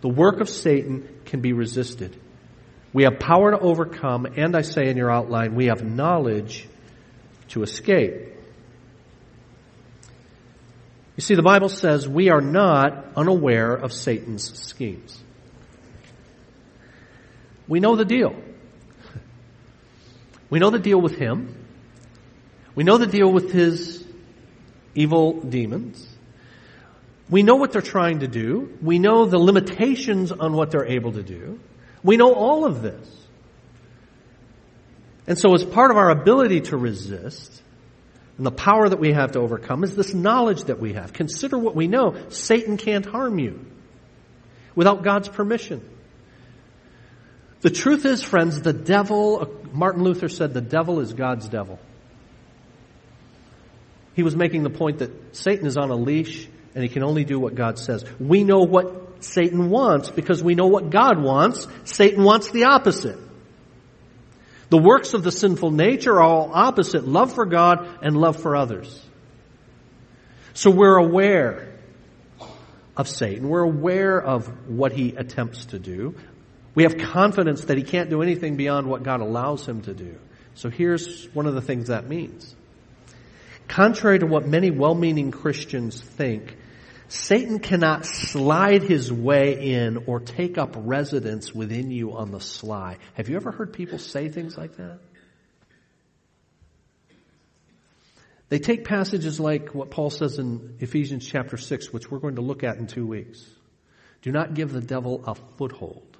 [0.00, 2.18] The work of Satan can be resisted.
[2.92, 6.68] We have power to overcome, and I say in your outline, we have knowledge
[7.48, 8.33] to escape.
[11.16, 15.22] You see, the Bible says we are not unaware of Satan's schemes.
[17.68, 18.34] We know the deal.
[20.50, 21.54] We know the deal with him.
[22.74, 24.04] We know the deal with his
[24.94, 26.08] evil demons.
[27.30, 28.76] We know what they're trying to do.
[28.82, 31.58] We know the limitations on what they're able to do.
[32.02, 33.08] We know all of this.
[35.26, 37.62] And so as part of our ability to resist,
[38.36, 41.12] and the power that we have to overcome is this knowledge that we have.
[41.12, 42.16] Consider what we know.
[42.30, 43.64] Satan can't harm you
[44.74, 45.88] without God's permission.
[47.60, 51.78] The truth is, friends, the devil, uh, Martin Luther said the devil is God's devil.
[54.14, 57.24] He was making the point that Satan is on a leash and he can only
[57.24, 58.04] do what God says.
[58.18, 61.66] We know what Satan wants because we know what God wants.
[61.84, 63.18] Satan wants the opposite.
[64.74, 68.56] The works of the sinful nature are all opposite love for God and love for
[68.56, 69.00] others.
[70.52, 71.76] So we're aware
[72.96, 73.48] of Satan.
[73.48, 76.16] We're aware of what he attempts to do.
[76.74, 80.16] We have confidence that he can't do anything beyond what God allows him to do.
[80.56, 82.52] So here's one of the things that means.
[83.68, 86.56] Contrary to what many well-meaning Christians think,
[87.14, 92.98] Satan cannot slide his way in or take up residence within you on the sly.
[93.14, 94.98] Have you ever heard people say things like that?
[98.48, 102.42] They take passages like what Paul says in Ephesians chapter 6, which we're going to
[102.42, 103.48] look at in two weeks.
[104.22, 106.13] Do not give the devil a foothold.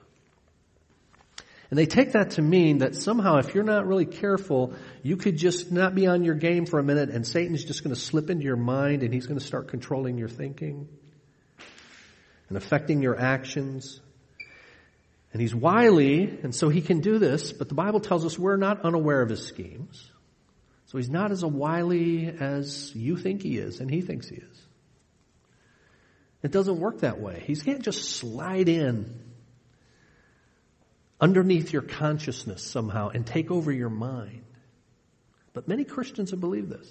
[1.75, 5.37] And they take that to mean that somehow if you're not really careful, you could
[5.37, 8.31] just not be on your game for a minute and Satan's just going to slip
[8.31, 10.87] into your mind and he's going to start controlling your thinking
[12.49, 14.01] and affecting your actions.
[15.33, 18.57] And he's wily, and so he can do this, but the Bible tells us we're
[18.57, 20.12] not unaware of his schemes.
[20.87, 24.62] So he's not as wily as you think he is and he thinks he is.
[26.45, 27.43] It doesn't work that way.
[27.45, 29.24] He can't just slide in
[31.25, 34.45] underneath your consciousness somehow and take over your mind.
[35.55, 36.87] But many Christians have believed this.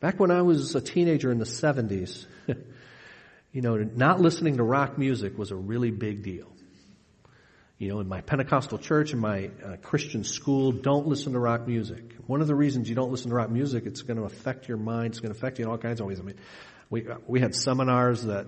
[0.00, 2.26] Back when I was a teenager in the 70s,
[3.52, 6.48] you know, not listening to rock music was a really big deal.
[7.78, 11.68] You know, in my Pentecostal church, in my uh, Christian school, don't listen to rock
[11.68, 12.16] music.
[12.26, 14.78] One of the reasons you don't listen to rock music, it's going to affect your
[14.78, 15.12] mind.
[15.12, 16.18] It's going to affect you in all kinds of ways.
[16.18, 16.40] I mean,
[16.90, 18.46] we, we had seminars that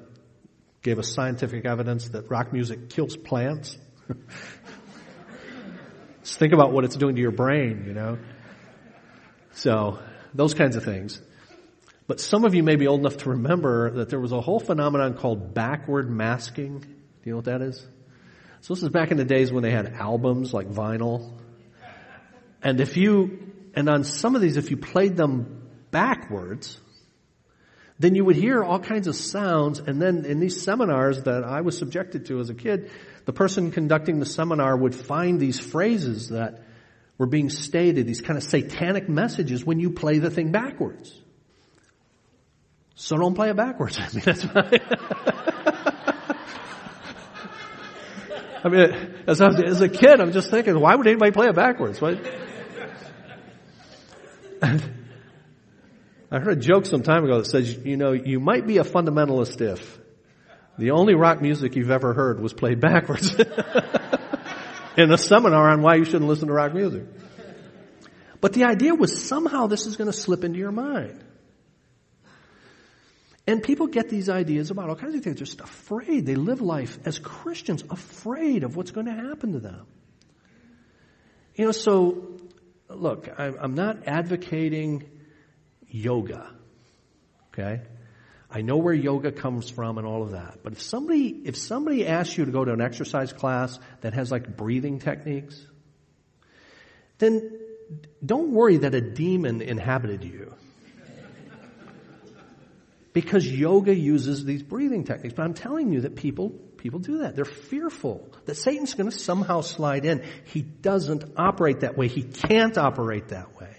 [0.82, 3.78] gave us scientific evidence that rock music kills plants.
[6.22, 8.18] Just think about what it's doing to your brain, you know.
[9.52, 9.98] So,
[10.34, 11.20] those kinds of things.
[12.06, 14.61] But some of you may be old enough to remember that there was a whole
[14.61, 16.78] phenomenon called backward masking.
[16.80, 16.86] Do
[17.24, 17.86] you know what that is?
[18.62, 21.32] So this is back in the days when they had albums like vinyl.
[22.62, 26.78] And if you, and on some of these, if you played them backwards,
[27.98, 29.78] then you would hear all kinds of sounds.
[29.78, 32.90] And then in these seminars that I was subjected to as a kid,
[33.28, 36.62] the person conducting the seminar would find these phrases that
[37.18, 41.14] were being stated, these kind of satanic messages when you play the thing backwards.
[42.94, 43.98] So don't play it backwards.
[44.00, 44.46] I mean, that's
[48.64, 51.54] I mean, as, I, as a kid, I'm just thinking, why would anybody play it
[51.54, 52.02] backwards?
[52.02, 52.10] I
[56.30, 59.60] heard a joke some time ago that says, you know, you might be a fundamentalist
[59.60, 59.98] if
[60.78, 63.34] the only rock music you've ever heard was played backwards
[64.96, 67.04] in a seminar on why you shouldn't listen to rock music.
[68.40, 71.24] But the idea was somehow this is going to slip into your mind.
[73.46, 75.36] And people get these ideas about all kinds of things.
[75.36, 76.26] They're just afraid.
[76.26, 79.86] They live life as Christians afraid of what's going to happen to them.
[81.54, 82.38] You know, so
[82.88, 85.08] look, I'm not advocating
[85.88, 86.50] yoga.
[87.48, 87.82] Okay?
[88.51, 90.61] I know where yoga comes from and all of that.
[90.62, 94.30] But if somebody, if somebody asks you to go to an exercise class that has
[94.30, 95.61] like breathing techniques,
[97.18, 97.59] then
[98.24, 100.55] don't worry that a demon inhabited you.
[103.12, 105.34] because yoga uses these breathing techniques.
[105.34, 107.36] But I'm telling you that people, people do that.
[107.36, 110.24] They're fearful that Satan's going to somehow slide in.
[110.44, 112.09] He doesn't operate that way.
[112.09, 113.77] He can't operate that way.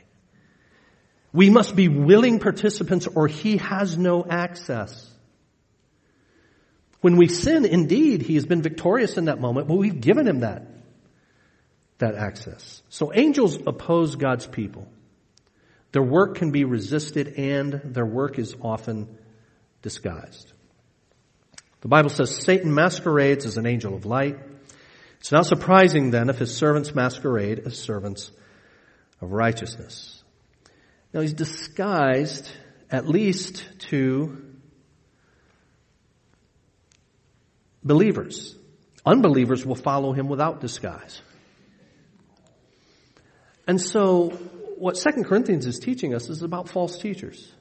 [1.31, 5.05] We must be willing participants or he has no access.
[7.01, 10.41] When we sin, indeed, he has been victorious in that moment, but we've given him
[10.41, 10.67] that,
[11.99, 12.81] that access.
[12.89, 14.87] So angels oppose God's people.
[15.91, 19.17] Their work can be resisted and their work is often
[19.81, 20.51] disguised.
[21.81, 24.37] The Bible says Satan masquerades as an angel of light.
[25.19, 28.31] It's not surprising then if his servants masquerade as servants
[29.21, 30.18] of righteousness.
[31.13, 32.49] Now he's disguised
[32.91, 34.45] at least to
[37.83, 38.55] believers.
[39.05, 41.21] Unbelievers will follow him without disguise.
[43.67, 44.29] And so
[44.77, 47.51] what Second Corinthians is teaching us is about false teachers.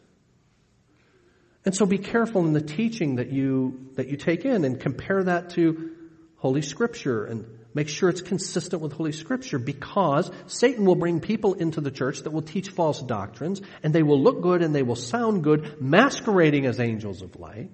[1.65, 5.25] And so be careful in the teaching that you, that you take in and compare
[5.25, 5.91] that to
[6.37, 11.55] Holy Scripture and make sure it's consistent with Holy Scripture because Satan will bring people
[11.55, 14.83] into the church that will teach false doctrines and they will look good and they
[14.83, 17.70] will sound good masquerading as angels of light.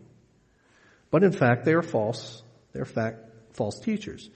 [1.11, 2.43] But in fact, they are false.
[2.75, 3.17] They're fact,
[3.55, 4.29] false teachers.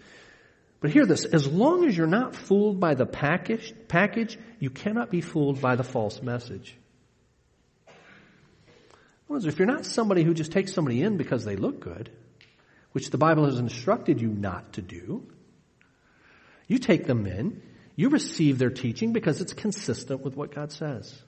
[0.81, 5.11] But hear this, as long as you're not fooled by the package, package, you cannot
[5.11, 6.79] be fooled by the false message.
[9.29, 12.09] If you're not somebody who just takes somebody in because they look good,
[12.93, 15.27] which the Bible has instructed you not to do,
[16.69, 17.63] you take them in,
[17.97, 21.21] you receive their teaching because it's consistent with what God says.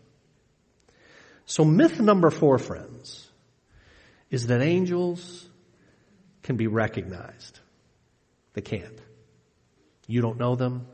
[1.46, 3.28] So myth number four, friends,
[4.30, 5.48] is that angels
[6.44, 7.58] can be recognized.
[8.52, 9.00] They can't.
[10.06, 10.86] You don't know them.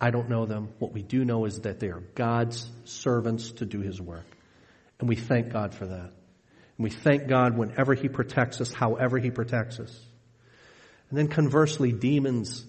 [0.00, 0.68] I don't know them.
[0.78, 4.26] What we do know is that they are God's servants to do His work.
[5.00, 6.12] And we thank God for that.
[6.76, 9.98] And we thank God whenever He protects us, however He protects us.
[11.08, 12.64] And then conversely, demons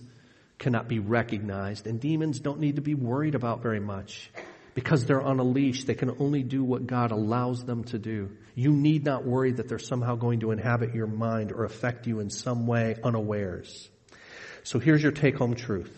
[0.58, 4.32] cannot be recognized, and demons don't need to be worried about very much
[4.74, 5.86] because they're on a leash.
[5.86, 8.32] They can only do what God allows them to do.
[8.56, 12.20] You need not worry that they're somehow going to inhabit your mind or affect you
[12.20, 13.90] in some way unawares.
[14.64, 15.94] So here's your take home truth.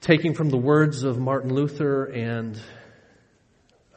[0.00, 2.60] Taking from the words of Martin Luther and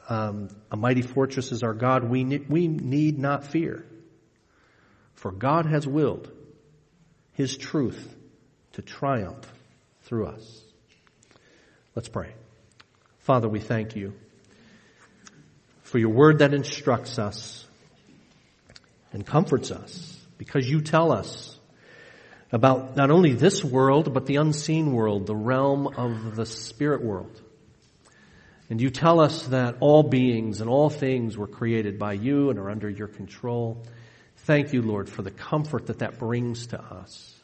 [0.10, 3.86] um, a mighty fortress is our God, we, ne- we need not fear.
[5.14, 6.30] For God has willed
[7.34, 8.16] His truth
[8.82, 9.52] triumph
[10.04, 10.62] through us.
[11.96, 12.34] Let's pray.
[13.20, 14.14] Father, we thank you
[15.84, 17.66] for your word that instructs us
[19.12, 21.58] and comforts us because you tell us
[22.52, 27.42] about not only this world, but the unseen world, the realm of the spirit world.
[28.70, 32.58] And you tell us that all beings and all things were created by you and
[32.58, 33.84] are under your control.
[34.38, 37.36] Thank you, Lord, for the comfort that that brings to us.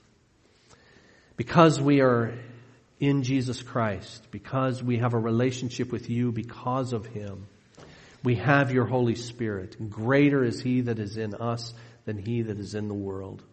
[1.38, 2.33] Because we are
[2.99, 7.47] in Jesus Christ, because we have a relationship with you because of Him,
[8.23, 9.89] we have your Holy Spirit.
[9.89, 11.73] Greater is He that is in us
[12.05, 13.43] than He that is in the world.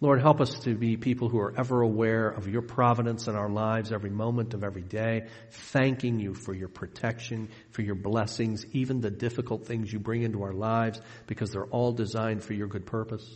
[0.00, 3.48] Lord, help us to be people who are ever aware of your providence in our
[3.48, 9.00] lives every moment of every day, thanking you for your protection, for your blessings, even
[9.00, 12.84] the difficult things you bring into our lives, because they're all designed for your good
[12.84, 13.26] purpose.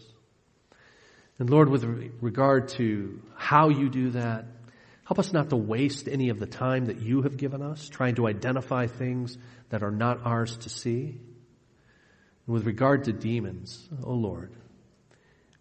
[1.40, 1.84] And Lord, with
[2.20, 4.44] regard to how you do that,
[5.06, 8.16] help us not to waste any of the time that you have given us trying
[8.16, 9.38] to identify things
[9.70, 11.18] that are not ours to see.
[12.46, 14.52] And with regard to demons, oh Lord,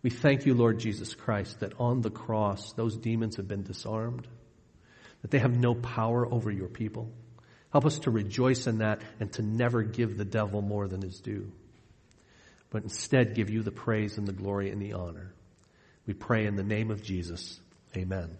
[0.01, 4.27] we thank you, Lord Jesus Christ, that on the cross those demons have been disarmed,
[5.21, 7.09] that they have no power over your people.
[7.71, 11.21] Help us to rejoice in that and to never give the devil more than is
[11.21, 11.53] due,
[12.69, 15.33] but instead give you the praise and the glory and the honor.
[16.09, 17.59] We pray in the name of Jesus.
[17.95, 18.39] Amen.